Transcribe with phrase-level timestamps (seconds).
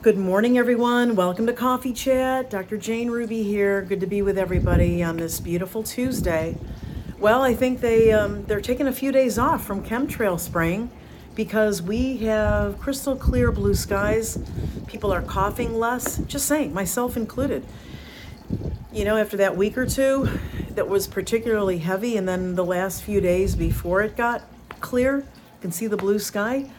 [0.00, 1.16] Good morning, everyone.
[1.16, 2.50] Welcome to Coffee Chat.
[2.50, 2.76] Dr.
[2.76, 3.82] Jane Ruby here.
[3.82, 6.56] Good to be with everybody on this beautiful Tuesday.
[7.18, 10.92] Well, I think they um, they're taking a few days off from chemtrail spraying
[11.34, 14.38] because we have crystal clear blue skies.
[14.86, 16.18] People are coughing less.
[16.18, 17.66] Just saying, myself included.
[18.92, 20.28] You know, after that week or two
[20.76, 24.42] that was particularly heavy, and then the last few days before it got
[24.78, 26.70] clear, you can see the blue sky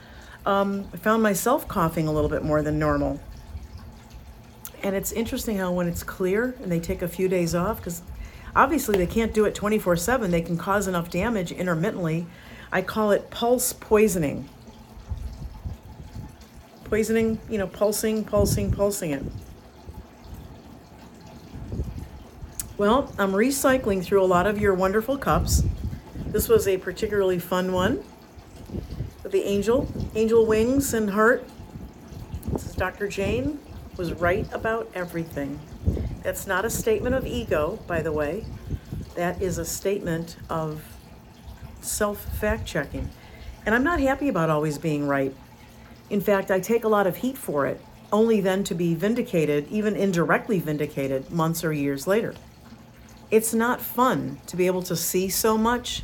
[0.45, 3.19] um, I found myself coughing a little bit more than normal.
[4.81, 8.01] And it's interesting how when it's clear and they take a few days off, because
[8.55, 12.27] obviously they can't do it 24 7, they can cause enough damage intermittently.
[12.71, 14.47] I call it pulse poisoning.
[16.85, 19.23] Poisoning, you know, pulsing, pulsing, pulsing it.
[22.77, 25.63] Well, I'm recycling through a lot of your wonderful cups.
[26.27, 28.03] This was a particularly fun one
[29.31, 31.47] the angel, angel wings and heart.
[32.51, 33.07] This is Dr.
[33.07, 33.59] Jane
[33.97, 35.59] was right about everything.
[36.23, 38.45] That's not a statement of ego, by the way.
[39.15, 40.83] That is a statement of
[41.81, 43.09] self fact checking.
[43.65, 45.35] And I'm not happy about always being right.
[46.09, 47.79] In fact, I take a lot of heat for it,
[48.11, 52.33] only then to be vindicated, even indirectly vindicated, months or years later.
[53.29, 56.03] It's not fun to be able to see so much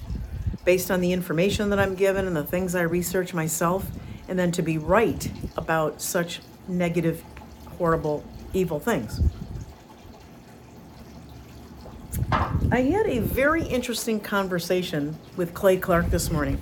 [0.66, 3.86] based on the information that I'm given and the things I research myself,
[4.28, 7.24] and then to be right about such negative,
[7.78, 9.22] horrible, evil things.
[12.72, 16.60] I had a very interesting conversation with Clay Clark this morning.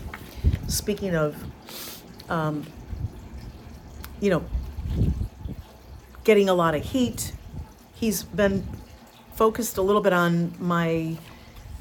[0.67, 1.35] Speaking of,
[2.29, 2.65] um,
[4.19, 4.43] you know,
[6.23, 7.31] getting a lot of heat,
[7.93, 8.67] he's been
[9.33, 11.17] focused a little bit on my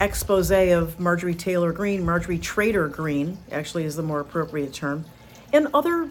[0.02, 5.04] expose of Marjorie Taylor Greene, Marjorie Trader Greene, actually is the more appropriate term,
[5.52, 6.10] and other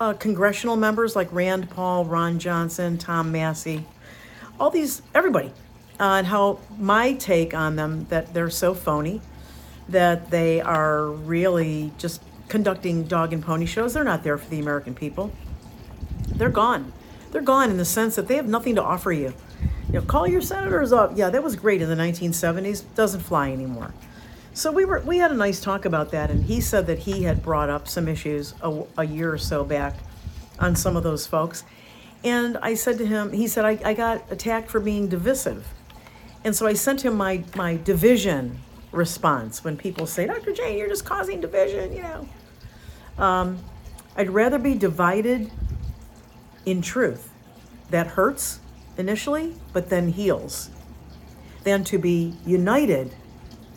[0.00, 3.84] uh, congressional members like Rand Paul, Ron Johnson, Tom Massie,
[4.58, 5.52] all these, everybody,
[6.00, 9.20] uh, and how my take on them that they're so phony,
[9.88, 13.94] that they are really just conducting dog and pony shows.
[13.94, 15.32] They're not there for the American people.
[16.28, 16.92] They're gone.
[17.30, 19.32] They're gone in the sense that they have nothing to offer you
[19.88, 21.12] you know, call your senators up.
[21.16, 22.84] Yeah, that was great in the 1970s.
[22.94, 23.94] Doesn't fly anymore.
[24.52, 27.22] So we were we had a nice talk about that, and he said that he
[27.22, 29.94] had brought up some issues a, a year or so back
[30.58, 31.64] on some of those folks.
[32.24, 35.66] And I said to him, he said, I, I got attacked for being divisive.
[36.44, 38.58] And so I sent him my, my division
[38.90, 40.52] response when people say, Dr.
[40.52, 42.28] Jane, you're just causing division, you know.
[43.18, 43.58] Um,
[44.16, 45.50] I'd rather be divided
[46.66, 47.30] in truth.
[47.90, 48.60] That hurts
[48.98, 50.70] initially, but then heals,
[51.64, 53.14] than to be united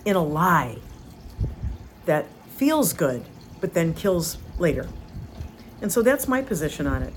[0.04, 0.78] in a lie
[2.06, 3.24] that feels good,
[3.62, 4.88] but then kills later.
[5.82, 7.14] And so that's my position on it.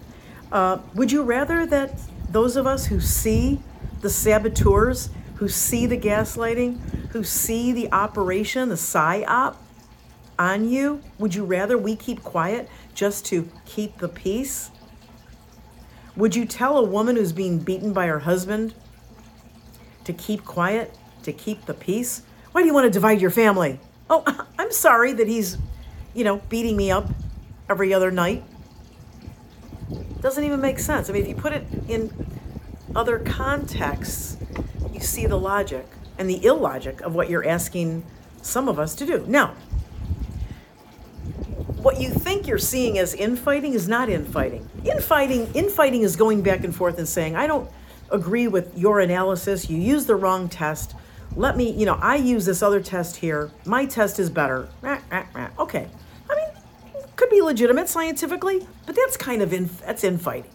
[0.52, 1.98] Uh, would you rather that
[2.30, 3.60] those of us who see
[4.00, 6.78] the saboteurs, who see the gaslighting,
[7.10, 9.56] who see the operation, the psyop
[10.38, 14.70] on you, would you rather we keep quiet just to keep the peace?
[16.16, 18.74] Would you tell a woman who's being beaten by her husband
[20.04, 22.22] to keep quiet, to keep the peace?
[22.52, 23.80] Why do you want to divide your family?
[24.08, 24.24] Oh,
[24.58, 25.58] I'm sorry that he's,
[26.14, 27.08] you know, beating me up
[27.68, 28.44] every other night.
[30.20, 31.10] Doesn't even make sense.
[31.10, 32.12] I mean, if you put it in
[32.94, 34.36] other contexts,
[34.92, 35.86] you see the logic
[36.16, 38.04] and the illogic of what you're asking
[38.40, 39.24] some of us to do.
[39.26, 39.54] Now,
[41.66, 44.68] what you think you're seeing as infighting is not infighting.
[44.84, 47.70] Infighting, infighting is going back and forth and saying, I don't
[48.10, 49.68] agree with your analysis.
[49.68, 50.94] You used the wrong test.
[51.36, 53.50] Let me, you know, I use this other test here.
[53.64, 54.68] My test is better.
[55.58, 55.88] Okay.
[56.30, 60.50] I mean, could be legitimate scientifically, but that's kind of in, that's infighting.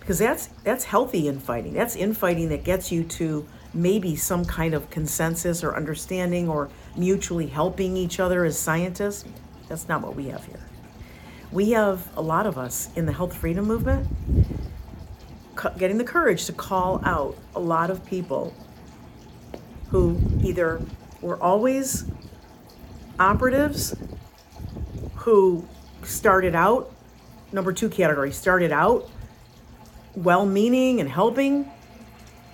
[0.00, 1.72] Because that's that's healthy infighting.
[1.72, 7.46] That's infighting that gets you to maybe some kind of consensus or understanding or mutually
[7.46, 9.24] helping each other as scientists.
[9.68, 10.60] That's not what we have here.
[11.52, 14.08] We have a lot of us in the health freedom movement
[15.78, 18.54] getting the courage to call out a lot of people
[19.88, 20.80] who either
[21.20, 22.04] were always
[23.18, 23.96] operatives
[25.16, 25.66] who
[26.02, 26.92] started out
[27.52, 29.08] number two category started out
[30.14, 31.68] well meaning and helping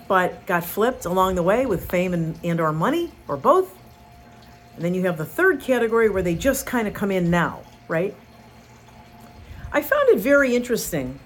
[0.07, 3.77] but got flipped along the way with fame and, and or money or both
[4.75, 7.61] and then you have the third category where they just kind of come in now,
[7.89, 8.15] right?
[9.73, 11.19] I found it very interesting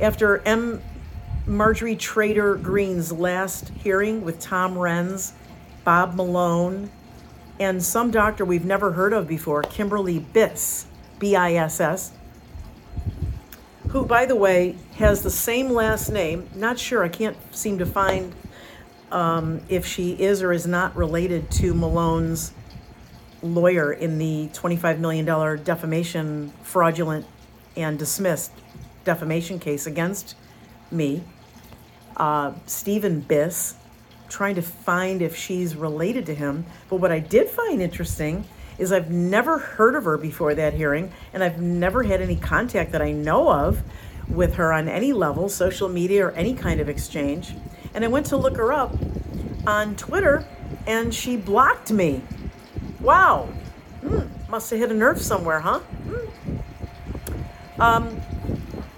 [0.00, 0.82] after M.
[1.46, 5.32] Marjorie Trader Greene's last hearing with Tom Renz,
[5.84, 6.90] Bob Malone,
[7.58, 10.84] and some doctor we've never heard of before, Kimberly Biss,
[11.18, 12.12] B I S S,
[13.88, 16.48] who, by the way, has the same last name.
[16.54, 18.34] Not sure, I can't seem to find
[19.10, 22.52] um, if she is or is not related to Malone's
[23.42, 25.24] lawyer in the $25 million
[25.64, 27.26] defamation, fraudulent,
[27.76, 28.52] and dismissed
[29.04, 30.36] defamation case against
[30.90, 31.24] me.
[32.16, 33.74] Uh, Steven Biss,
[34.28, 36.64] trying to find if she's related to him.
[36.88, 38.44] But what I did find interesting
[38.78, 42.92] is I've never heard of her before that hearing, and I've never had any contact
[42.92, 43.82] that I know of
[44.28, 47.52] with her on any level, social media or any kind of exchange.
[47.92, 48.96] And I went to look her up
[49.66, 50.46] on Twitter,
[50.86, 52.22] and she blocked me.
[53.00, 53.48] Wow.
[54.00, 54.20] Hmm,
[54.50, 55.78] must have hit a nerve somewhere, huh?
[55.78, 57.80] Hmm.
[57.80, 58.20] Um,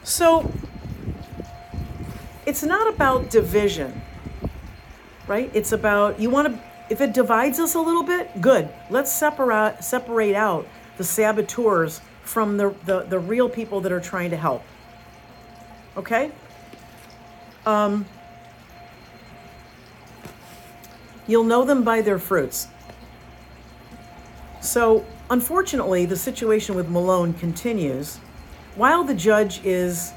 [0.02, 0.50] so
[2.46, 4.00] it's not about division,
[5.26, 5.50] right?
[5.54, 8.68] It's about you want to if it divides us a little bit, good.
[8.90, 10.66] Let's separate separate out
[10.98, 14.62] the saboteurs from the, the, the real people that are trying to help.
[15.96, 16.30] Okay?
[17.66, 18.06] Um,
[21.26, 22.68] you'll know them by their fruits.
[24.62, 28.18] So, unfortunately, the situation with Malone continues
[28.76, 30.12] while the judge is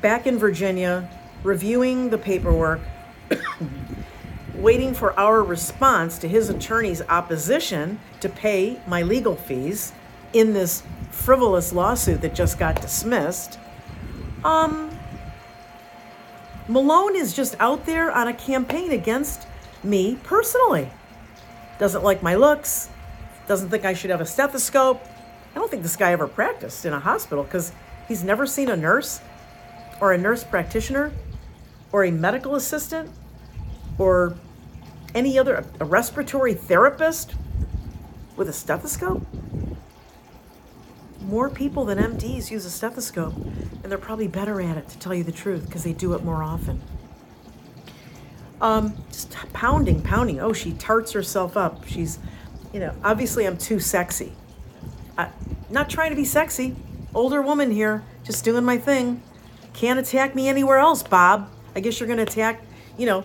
[0.00, 1.10] back in Virginia
[1.42, 2.80] reviewing the paperwork,
[4.54, 9.92] waiting for our response to his attorney's opposition to pay my legal fees
[10.32, 13.58] in this frivolous lawsuit that just got dismissed.
[14.44, 14.96] Um,
[16.68, 19.48] Malone is just out there on a campaign against
[19.82, 20.88] me personally.
[21.80, 22.88] Doesn't like my looks,
[23.52, 24.98] doesn't think I should have a stethoscope.
[25.54, 27.70] I don't think this guy ever practiced in a hospital because
[28.08, 29.20] he's never seen a nurse
[30.00, 31.12] or a nurse practitioner
[31.92, 33.10] or a medical assistant
[33.98, 34.34] or
[35.14, 37.34] any other a respiratory therapist
[38.36, 39.22] with a stethoscope
[41.20, 45.14] more people than MDs use a stethoscope, and they're probably better at it, to tell
[45.14, 46.80] you the truth, because they do it more often.
[48.60, 50.40] Um, just pounding, pounding.
[50.40, 51.84] Oh, she tarts herself up.
[51.86, 52.18] She's,
[52.72, 54.32] you know, obviously I'm too sexy.
[55.16, 55.28] I,
[55.70, 56.76] not trying to be sexy.
[57.14, 59.22] Older woman here, just doing my thing.
[59.74, 61.50] Can't attack me anywhere else, Bob.
[61.74, 62.62] I guess you're gonna attack,
[62.96, 63.24] you know,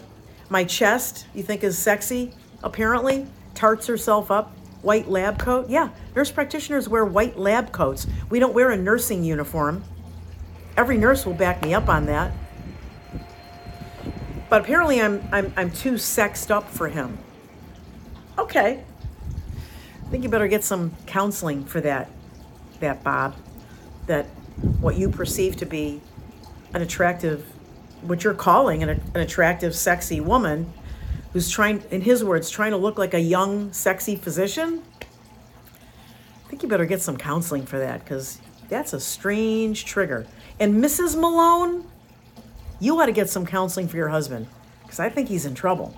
[0.49, 1.25] my chest.
[1.33, 2.33] You think is sexy?
[2.63, 5.69] Apparently, tarts herself up white lab coat?
[5.69, 8.07] Yeah, nurse practitioners wear white lab coats.
[8.29, 9.83] We don't wear a nursing uniform.
[10.75, 12.31] Every nurse will back me up on that.
[14.49, 17.17] But apparently I'm I'm I'm too sexed up for him.
[18.37, 18.83] Okay.
[20.07, 22.09] I think you better get some counseling for that
[22.79, 23.35] that Bob.
[24.05, 24.25] That
[24.79, 26.01] what you perceive to be
[26.73, 27.45] an attractive
[28.01, 30.71] what you're calling an, an attractive sexy woman
[31.33, 36.63] who's trying, in his words, trying to look like a young, sexy physician, I think
[36.63, 38.39] you better get some counseling for that because
[38.69, 40.25] that's a strange trigger.
[40.59, 41.19] And Mrs.
[41.19, 41.85] Malone,
[42.79, 44.47] you ought to get some counseling for your husband
[44.83, 45.95] because I think he's in trouble.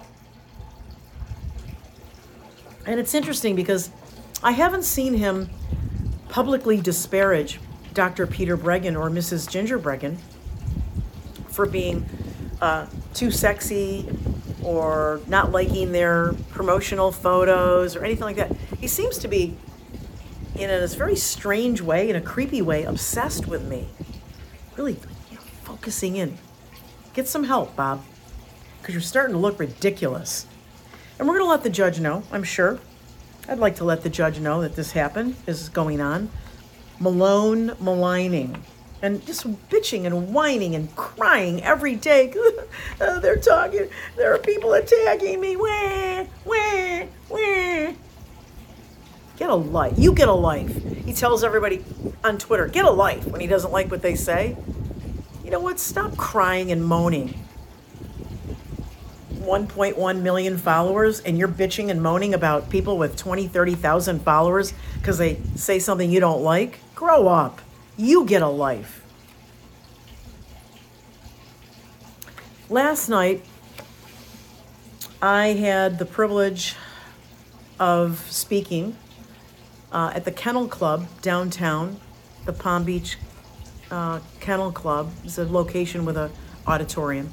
[2.86, 3.92] And it's interesting because
[4.42, 5.50] I haven't seen him
[6.30, 7.60] publicly disparage
[7.94, 8.26] Dr.
[8.26, 9.50] Peter Breggin or Mrs.
[9.50, 10.18] Ginger Breggin
[11.50, 12.06] for being
[12.62, 14.08] uh, too sexy
[14.64, 18.56] or not liking their promotional photos or anything like that.
[18.80, 19.58] He seems to be,
[20.56, 23.90] in a very strange way, in a creepy way, obsessed with me.
[24.78, 24.94] Really
[25.30, 26.38] you know, focusing in.
[27.14, 28.06] Get some help, Bob,
[28.80, 30.46] because you're starting to look ridiculous.
[31.18, 32.80] And we're going to let the judge know, I'm sure.
[33.50, 36.30] I'd like to let the judge know that this happened, this is going on.
[37.00, 38.64] Malone maligning
[39.02, 42.32] and just bitching and whining and crying every day.
[43.02, 43.90] uh, they're talking.
[44.16, 45.56] There are people attacking me.
[45.56, 47.94] Wah, wah, wah.
[49.38, 49.94] Get a life.
[49.98, 50.84] You get a life.
[51.06, 51.84] He tells everybody
[52.24, 54.58] on Twitter, get a life when he doesn't like what they say.
[55.44, 55.80] You know what?
[55.80, 57.34] Stop crying and moaning.
[59.40, 65.18] 1.1 million followers and you're bitching and moaning about people with 20, 30,000 followers because
[65.18, 66.80] they say something you don't like.
[66.96, 67.62] Grow up
[68.00, 69.04] you get a life.
[72.70, 73.44] Last night,
[75.22, 76.76] I had the privilege
[77.78, 78.96] of speaking
[79.92, 82.00] uh, at the Kennel Club downtown,
[82.46, 83.18] the Palm Beach
[83.92, 85.12] uh, Kennel Club.
[85.26, 86.32] It's a location with a
[86.66, 87.32] auditorium.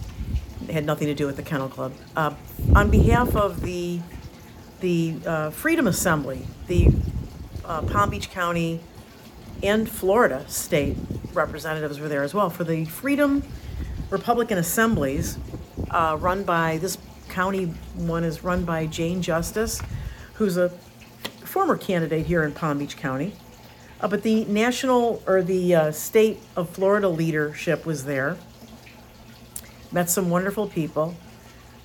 [0.70, 1.92] Had nothing to do with the Kennel Club.
[2.16, 2.34] Uh,
[2.74, 4.00] on behalf of the
[4.80, 6.88] the uh, Freedom Assembly, the
[7.64, 8.80] uh, Palm Beach County
[9.62, 10.96] and Florida state
[11.32, 13.42] representatives were there as well for the Freedom
[14.10, 15.38] Republican Assemblies,
[15.90, 16.96] uh, run by this
[17.28, 19.82] county one is run by Jane Justice,
[20.34, 20.68] who's a
[21.44, 23.32] former candidate here in Palm Beach County.
[24.00, 28.36] Uh, but the national or the uh, state of Florida leadership was there.
[29.96, 31.14] Met some wonderful people.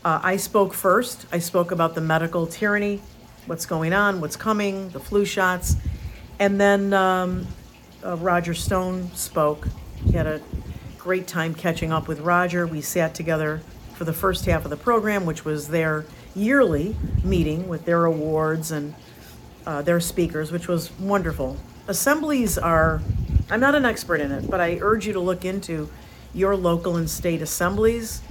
[0.03, 1.25] Uh, I spoke first.
[1.31, 3.01] I spoke about the medical tyranny,
[3.45, 5.77] what's going on, what's coming, the flu shots.
[6.37, 7.47] And then um,
[8.03, 9.69] uh, Roger Stone spoke.
[10.03, 10.41] He had a
[10.97, 12.67] great time catching up with Roger.
[12.67, 13.61] We sat together
[13.93, 16.03] for the first half of the program, which was their
[16.35, 18.93] yearly meeting with their awards and
[19.65, 21.55] uh, their speakers, which was wonderful.
[21.87, 23.01] Assemblies are,
[23.49, 25.89] I'm not an expert in it, but I urge you to look into
[26.33, 28.21] your local and state assemblies.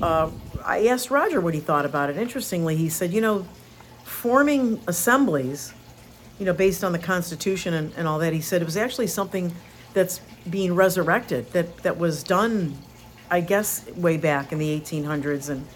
[0.00, 0.30] Uh,
[0.64, 2.16] I asked Roger what he thought about it.
[2.16, 3.46] Interestingly, he said, you know,
[4.04, 5.72] forming assemblies,
[6.38, 9.06] you know, based on the Constitution and, and all that, he said it was actually
[9.06, 9.52] something
[9.94, 12.76] that's being resurrected, that, that was done,
[13.30, 15.48] I guess, way back in the 1800s.
[15.48, 15.66] And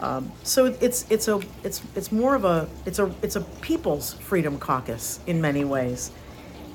[0.00, 4.14] um, so it's, it's, a, it's, it's more of a, it's a, it's a people's
[4.14, 6.10] freedom caucus in many ways.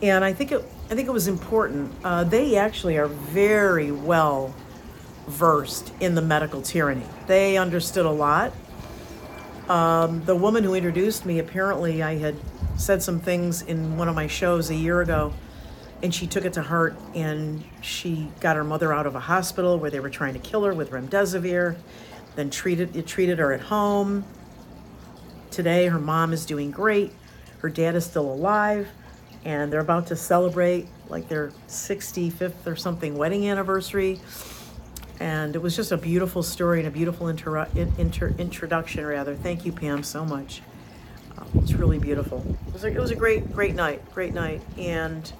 [0.01, 1.93] And I think it, I think it was important.
[2.03, 4.55] Uh, they actually are very well
[5.27, 7.05] versed in the medical tyranny.
[7.27, 8.53] They understood a lot.
[9.67, 12.35] Um, the woman who introduced me, apparently, I had
[12.77, 15.33] said some things in one of my shows a year ago,
[16.01, 19.77] and she took it to heart and she got her mother out of a hospital
[19.77, 21.75] where they were trying to kill her with remdesivir,
[22.35, 24.23] then treated, treated her at home.
[25.51, 27.11] Today, her mom is doing great.
[27.59, 28.87] Her dad is still alive,
[29.45, 34.19] and they're about to celebrate like their 65th or something wedding anniversary.
[35.19, 37.67] And it was just a beautiful story and a beautiful inter-
[38.37, 39.35] introduction rather.
[39.35, 40.61] Thank you pam so much.
[41.37, 42.45] Uh, it's really beautiful.
[42.67, 44.61] It was, a, it was a great great night great night.
[44.77, 45.31] And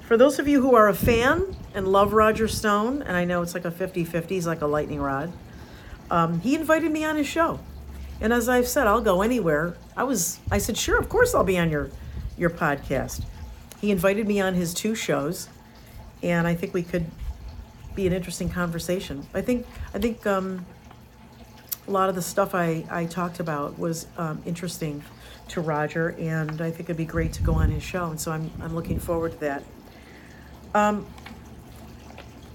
[0.00, 3.42] for those of you who are a fan and love roger stone and i know
[3.42, 5.32] it's like a 50-50 he's like a lightning rod
[6.10, 7.60] um, he invited me on his show.
[8.20, 9.76] And as i've said i'll go anywhere.
[9.96, 11.90] I was i said sure of course i'll be on your
[12.40, 13.22] your podcast
[13.80, 15.48] he invited me on his two shows
[16.22, 17.06] and i think we could
[17.94, 19.26] be an interesting conversation.
[19.34, 20.64] I think I think um,
[21.86, 25.02] a lot of the stuff I, I talked about was um, interesting
[25.48, 28.06] to Roger, and I think it'd be great to go on his show.
[28.06, 29.64] And so I'm I'm looking forward to that.
[30.74, 31.06] Um,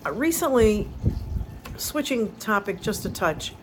[0.10, 0.88] recently,
[1.78, 3.54] switching topic just a touch.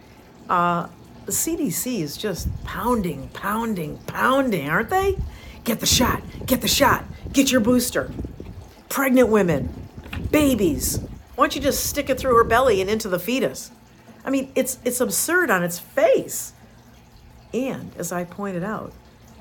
[0.48, 0.88] Uh,
[1.24, 5.16] the CDC is just pounding, pounding, pounding, aren't they?
[5.64, 8.10] Get the shot, get the shot, get your booster.
[8.88, 9.72] Pregnant women,
[10.30, 10.98] babies,
[11.34, 13.70] why don't you just stick it through her belly and into the fetus?
[14.24, 16.52] I mean, it's it's absurd on its face.
[17.54, 18.92] And as I pointed out,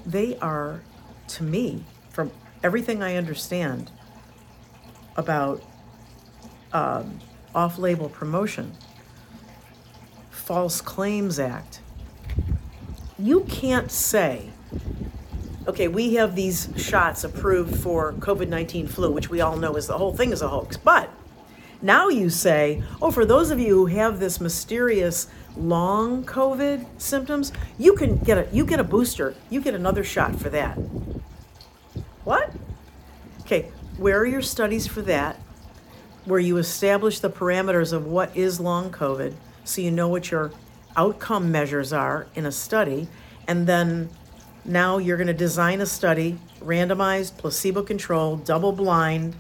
[0.06, 0.82] they are,
[1.30, 2.32] to me, from
[2.64, 3.92] everything I understand
[5.16, 5.64] about
[6.74, 7.20] um,
[7.54, 8.74] off-label promotion,
[10.30, 11.82] False Claims Act.
[13.18, 14.50] You can't say,
[15.68, 19.88] okay, we have these shots approved for COVID 19 flu, which we all know is
[19.88, 21.10] the whole thing is a hoax, but
[21.82, 25.28] now you say, oh, for those of you who have this mysterious
[25.58, 29.36] long COVID symptoms, you can get a you get a booster.
[29.50, 30.76] You get another shot for that.
[32.24, 32.52] What?
[33.42, 35.38] Okay, where are your studies for that?
[36.26, 40.52] Where you establish the parameters of what is long COVID so you know what your
[40.96, 43.08] outcome measures are in a study,
[43.48, 44.10] and then
[44.64, 49.36] now you're going to design a study, randomized, placebo controlled, double blind,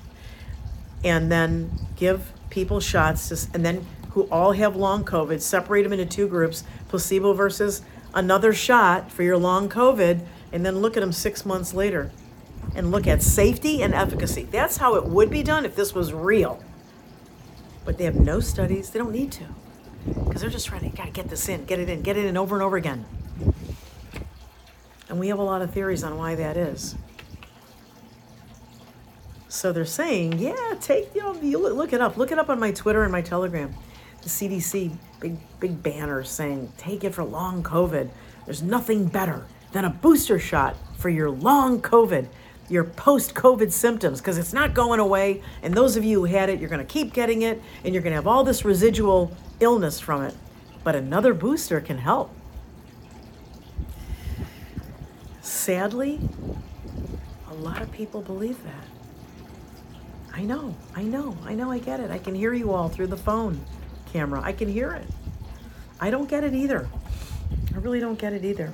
[1.04, 5.94] and then give people shots to, and then who all have long COVID, separate them
[5.94, 7.82] into two groups, placebo versus
[8.13, 12.12] another shot for your long COVID, and then look at them six months later
[12.75, 14.44] and look at safety and efficacy.
[14.44, 16.63] That's how it would be done if this was real.
[17.86, 19.46] But they have no studies, they don't need to.
[20.06, 22.38] Because they're just trying to gotta get this in, get it in, get it in
[22.38, 23.06] over and over again.
[25.12, 26.96] And we have a lot of theories on why that is.
[29.50, 32.15] So they're saying, yeah, take, you know, you look it up.
[32.15, 33.75] Look it up on my Twitter and my Telegram.
[34.22, 38.10] The CDC, big, big banner saying, take it for long COVID.
[38.46, 42.30] There's nothing better than a booster shot for your long COVID,
[42.70, 45.41] your post COVID symptoms, because it's not going away.
[45.62, 48.01] And those of you who had it, you're going to keep getting it, and you're
[48.01, 50.38] going to have all this residual illness from it.
[50.86, 52.34] But another booster can help.
[55.62, 56.20] Sadly,
[57.48, 58.84] a lot of people believe that.
[60.34, 62.10] I know, I know, I know, I get it.
[62.10, 63.63] I can hear you all through the phone
[64.12, 64.41] camera.
[64.44, 65.06] I can hear it.
[66.00, 66.89] I don't get it either.
[67.75, 68.74] I really don't get it either.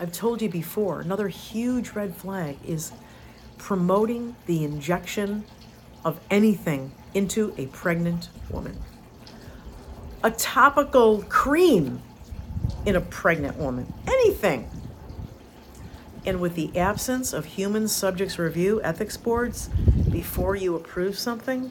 [0.00, 2.90] I've told you before, another huge red flag is
[3.58, 5.44] promoting the injection
[6.04, 8.76] of anything into a pregnant woman.
[10.24, 12.02] A topical cream
[12.86, 14.68] in a pregnant woman, anything.
[16.26, 19.68] and with the absence of human subjects review ethics boards
[20.10, 21.70] before you approve something,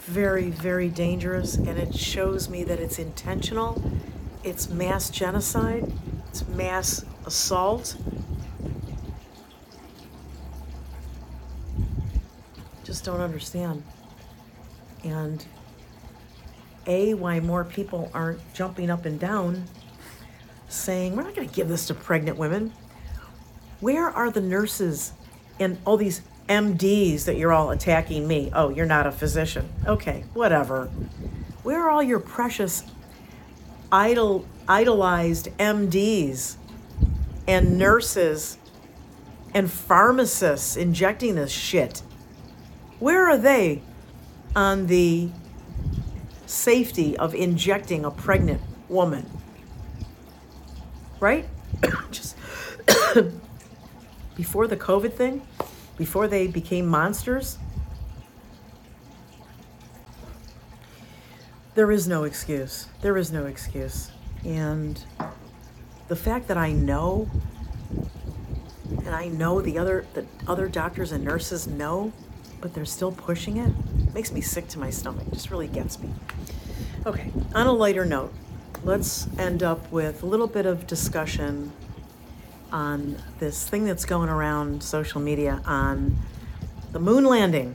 [0.00, 1.56] very, very dangerous.
[1.56, 3.82] And it shows me that it's intentional,
[4.44, 5.90] it's mass genocide,
[6.28, 7.96] it's mass assault.
[12.84, 13.82] Just don't understand.
[15.02, 15.44] And
[16.86, 19.64] A, why more people aren't jumping up and down
[20.68, 22.72] saying, we're not going to give this to pregnant women.
[23.80, 25.12] Where are the nurses
[25.60, 28.50] and all these MDs that you're all attacking me?
[28.52, 29.68] Oh, you're not a physician.
[29.86, 30.86] Okay, whatever.
[31.62, 32.84] Where are all your precious,
[33.90, 36.56] idol, idolized MDs
[37.46, 38.58] and nurses
[39.54, 42.02] and pharmacists injecting this shit?
[42.98, 43.82] Where are they
[44.54, 45.30] on the
[46.46, 49.28] safety of injecting a pregnant woman?
[51.20, 51.46] right?
[52.10, 52.36] Just
[54.36, 55.46] before the COVID thing,
[55.96, 57.58] before they became monsters,
[61.74, 62.88] there is no excuse.
[63.02, 64.10] There is no excuse.
[64.44, 65.02] And
[66.08, 67.28] the fact that I know
[69.04, 72.12] and I know the other the other doctors and nurses know,
[72.60, 73.72] but they're still pushing it,
[74.14, 75.24] makes me sick to my stomach.
[75.32, 76.10] Just really gets me.
[77.04, 78.32] Okay, on a lighter note,
[78.82, 81.72] let's end up with a little bit of discussion
[82.72, 86.16] on this thing that's going around social media on
[86.92, 87.74] the moon landing.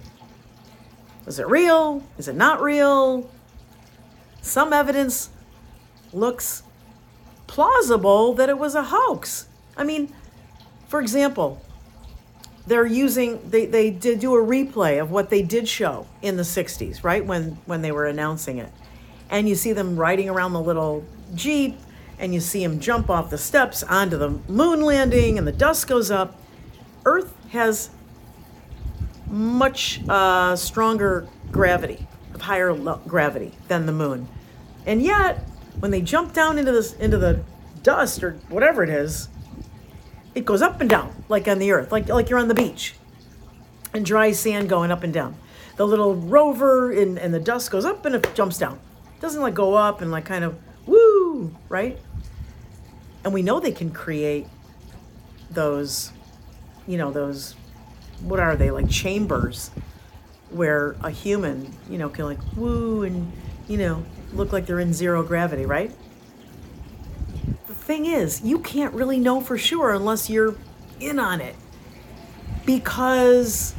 [1.25, 2.03] Was it real?
[2.17, 3.29] Is it not real?
[4.41, 5.29] Some evidence
[6.11, 6.63] looks
[7.47, 9.47] plausible that it was a hoax.
[9.77, 10.13] I mean,
[10.87, 11.61] for example,
[12.67, 16.43] they're using they, they did do a replay of what they did show in the
[16.43, 17.25] 60s, right?
[17.25, 18.71] When when they were announcing it
[19.31, 21.03] and you see them riding around the little
[21.33, 21.79] Jeep,
[22.19, 25.87] and you see them jump off the steps onto the moon landing, and the dust
[25.87, 26.39] goes up.
[27.05, 27.89] Earth has
[29.27, 32.73] much uh, stronger gravity, of higher
[33.07, 34.27] gravity than the moon.
[34.85, 35.47] And yet,
[35.79, 37.43] when they jump down into this into the
[37.81, 39.29] dust or whatever it is,
[40.35, 42.95] it goes up and down like on the earth, like like you're on the beach,
[43.93, 45.35] and dry sand going up and down.
[45.77, 48.79] The little rover and, and the dust goes up and it jumps down
[49.21, 51.97] doesn't like go up and like kind of woo, right?
[53.23, 54.47] And we know they can create
[55.51, 56.11] those,
[56.87, 57.55] you know, those,
[58.21, 59.69] what are they, like chambers
[60.49, 63.31] where a human, you know, can like woo and,
[63.67, 65.91] you know, look like they're in zero gravity, right?
[67.81, 70.55] Thing is, you can't really know for sure unless you're
[70.99, 71.55] in on it
[72.65, 73.75] because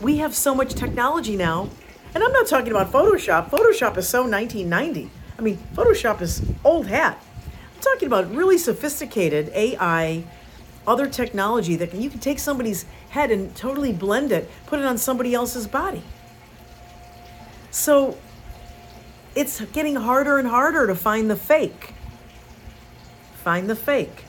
[0.00, 1.68] we have so much technology now
[2.14, 3.50] and I'm not talking about Photoshop.
[3.50, 5.10] Photoshop is so 1990.
[5.36, 7.20] I mean, Photoshop is old hat.
[7.74, 10.22] I'm talking about really sophisticated AI,
[10.86, 14.84] other technology that can, you can take somebody's head and totally blend it, put it
[14.84, 16.04] on somebody else's body.
[17.72, 18.16] So
[19.34, 21.94] it's getting harder and harder to find the fake.
[23.44, 24.24] Find the fake.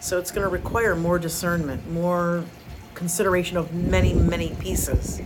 [0.00, 2.44] So it's going to require more discernment, more
[2.94, 5.20] consideration of many, many pieces.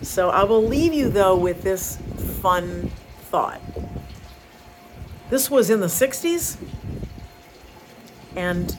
[0.00, 1.98] So I will leave you though with this
[2.40, 2.90] fun
[3.30, 3.60] thought.
[5.28, 6.56] This was in the 60s,
[8.34, 8.74] and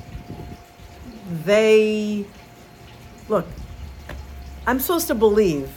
[1.44, 2.26] they
[3.30, 3.46] look,
[4.66, 5.70] I'm supposed to believe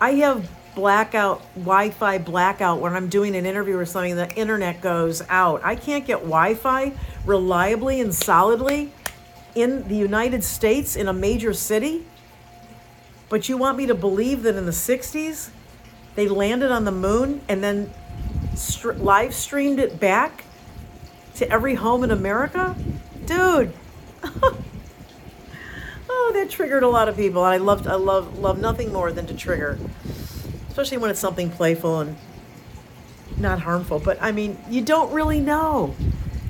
[0.00, 5.22] I have blackout Wi-Fi blackout when I'm doing an interview or something the internet goes
[5.28, 5.62] out.
[5.64, 6.92] I can't get Wi-Fi
[7.24, 8.92] reliably and solidly
[9.56, 12.04] in the United States in a major city.
[13.28, 15.48] But you want me to believe that in the 60s,
[16.14, 17.90] they landed on the moon and then
[18.54, 20.44] st- live streamed it back
[21.36, 22.76] to every home in America?
[23.24, 23.72] Dude.
[26.08, 27.42] oh, that triggered a lot of people.
[27.42, 29.78] I loved I love love nothing more than to trigger.
[30.76, 32.16] Especially when it's something playful and
[33.38, 33.98] not harmful.
[33.98, 35.94] But I mean, you don't really know.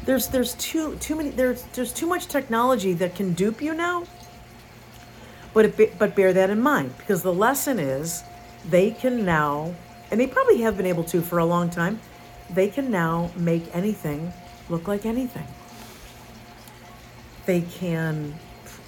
[0.05, 4.05] There's there's too too many there's there's too much technology that can dupe you now
[5.57, 8.23] but, it, but bear that in mind because the lesson is
[8.69, 9.75] they can now,
[10.11, 11.99] and they probably have been able to for a long time,
[12.51, 14.35] they can now make anything
[14.69, 15.47] look like anything.
[17.47, 18.35] They can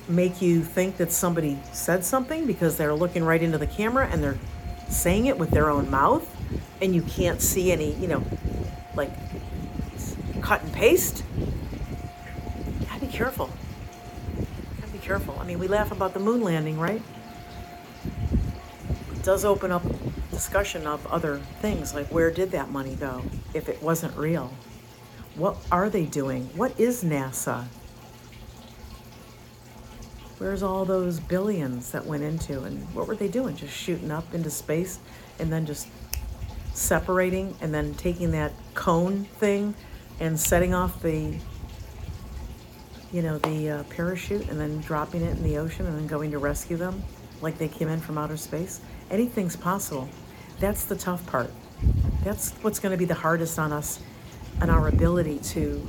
[0.09, 4.23] make you think that somebody said something because they're looking right into the camera and
[4.23, 4.39] they're
[4.89, 6.27] saying it with their own mouth
[6.81, 8.25] and you can't see any, you know,
[8.95, 9.11] like
[10.41, 11.23] cut and paste.
[12.87, 13.51] Gotta be careful
[14.81, 15.39] to Be careful.
[15.39, 17.03] I mean, we laugh about the moon landing, right?
[19.13, 19.83] It does open up
[20.31, 23.23] discussion of other things, like where did that money go
[23.55, 24.53] if it wasn't real?
[25.35, 26.45] What are they doing?
[26.55, 27.67] What is NASA?
[30.39, 33.57] Where's all those billions that went into and what were they doing?
[33.57, 35.01] Just shooting up into space
[35.41, 35.89] and then just
[36.75, 39.75] separating and then taking that cone thing
[40.21, 41.37] and setting off the
[43.11, 46.31] you know the uh, parachute and then dropping it in the ocean and then going
[46.31, 47.03] to rescue them
[47.41, 48.81] like they came in from outer space?
[49.11, 50.09] Anything's possible.
[50.61, 51.51] That's the tough part.
[52.23, 54.01] That's what's going to be the hardest on us
[54.61, 55.81] and our ability to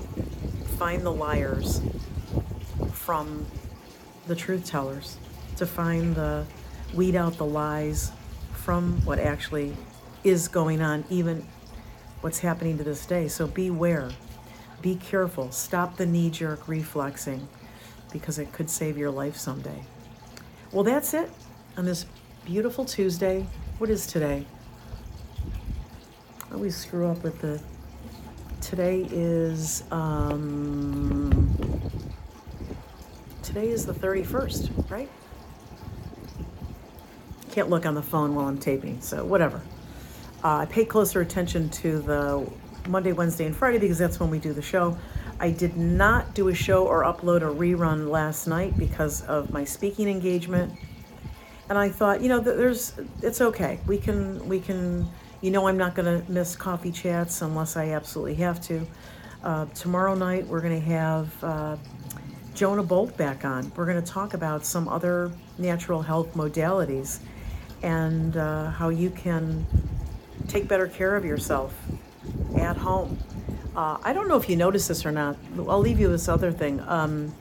[0.78, 1.82] find the liars
[2.94, 3.46] from
[4.30, 5.18] the truth tellers
[5.58, 6.46] to find the
[6.94, 8.12] weed out the lies
[8.54, 9.76] from what actually
[10.24, 11.46] is going on, even
[12.22, 13.28] what's happening to this day.
[13.28, 14.12] So beware,
[14.82, 17.48] be careful, stop the knee jerk reflexing
[18.12, 19.84] because it could save your life someday.
[20.72, 21.32] Well, that's it
[21.76, 22.06] on this
[22.46, 23.48] beautiful Tuesday.
[23.80, 24.46] What is today?
[26.50, 27.60] I always screw up with the.
[28.62, 31.19] Today is um,
[33.50, 35.10] today is the 31st, right?
[37.50, 39.60] Can't look on the phone while I'm taping, so whatever.
[40.44, 42.48] Uh, I pay closer attention to the
[42.88, 44.96] Monday, Wednesday, and Friday because that's when we do the show.
[45.40, 49.64] I did not do a show or upload a rerun last night because of my
[49.64, 50.72] speaking engagement.
[51.70, 53.80] And I thought, you know, there's it's okay.
[53.88, 55.10] We can we can
[55.42, 58.86] you know I'm not going to miss coffee chats unless I absolutely have to.
[59.44, 61.78] Uh, tomorrow night we're going to have uh,
[62.60, 63.72] Jonah Bolt back on.
[63.74, 67.19] We're going to talk about some other natural health modalities
[67.84, 69.65] and uh, how you can
[70.50, 71.74] take better care of yourself
[72.58, 73.17] at home.
[73.78, 75.38] Uh, I don't know if you noticed this or not.
[75.69, 76.82] I'll leave you this other thing.
[76.82, 77.34] Um,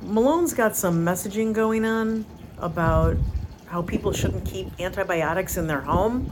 [0.00, 2.24] Malone's got some messaging going on
[2.56, 3.18] about
[3.66, 6.30] how people shouldn't keep antibiotics in their home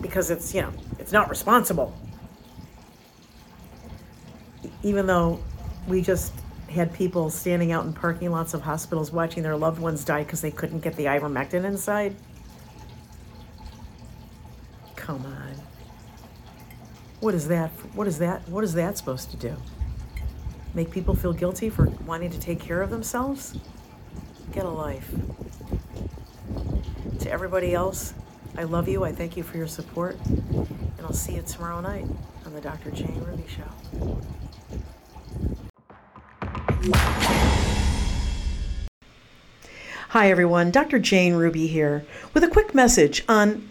[0.00, 1.94] because it's, you know, it's not responsible
[4.84, 5.40] even though
[5.88, 6.32] we just
[6.68, 10.40] had people standing out in parking lots of hospitals watching their loved ones die because
[10.40, 12.14] they couldn't get the ivermectin inside.
[14.94, 15.54] Come on.
[17.20, 17.70] What is that?
[17.94, 18.46] What is that?
[18.48, 19.56] What is that supposed to do?
[20.74, 23.56] Make people feel guilty for wanting to take care of themselves?
[24.52, 25.10] Get a life.
[27.20, 28.12] To everybody else,
[28.58, 29.04] I love you.
[29.04, 30.18] I thank you for your support.
[30.26, 32.06] And I'll see you tomorrow night
[32.44, 32.90] on the Dr.
[32.90, 34.20] Jane Ruby Show.
[40.10, 40.70] Hi, everyone.
[40.70, 40.98] Dr.
[40.98, 43.70] Jane Ruby here with a quick message on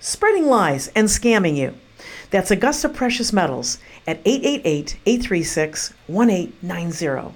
[0.00, 1.74] spreading lies and scamming you.
[2.30, 7.34] That's Augusta Precious Metals at 888 836 1890.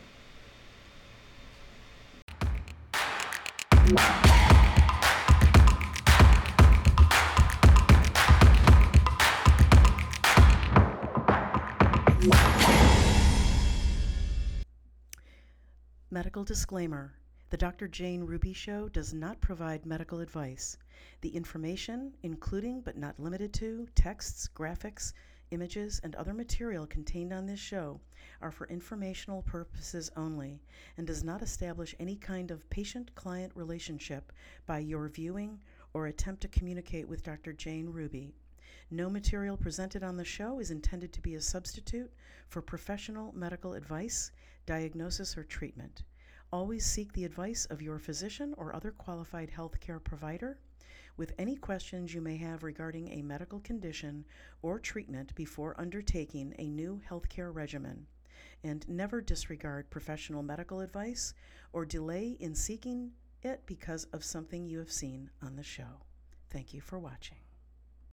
[16.10, 17.14] Medical disclaimer
[17.50, 17.88] The Dr.
[17.88, 20.76] Jane Ruby Show does not provide medical advice.
[21.20, 25.12] The information, including but not limited to texts, graphics,
[25.50, 28.00] images, and other material contained on this show,
[28.40, 30.60] are for informational purposes only
[30.96, 34.32] and does not establish any kind of patient client relationship
[34.66, 35.60] by your viewing
[35.92, 37.52] or attempt to communicate with Dr.
[37.52, 38.34] Jane Ruby.
[38.90, 42.12] No material presented on the show is intended to be a substitute
[42.48, 44.30] for professional medical advice,
[44.66, 46.02] diagnosis, or treatment.
[46.52, 50.58] Always seek the advice of your physician or other qualified healthcare provider
[51.22, 54.24] with any questions you may have regarding a medical condition
[54.60, 58.04] or treatment before undertaking a new healthcare regimen,
[58.64, 61.32] and never disregard professional medical advice
[61.72, 63.12] or delay in seeking
[63.44, 66.02] it because of something you have seen on the show.
[66.50, 67.41] Thank you for watching.